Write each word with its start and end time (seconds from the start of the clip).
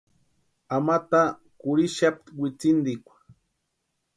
Ama 0.75 0.95
taa 1.09 1.29
kurhixapti 1.59 2.29
witsintikwa. 2.39 3.15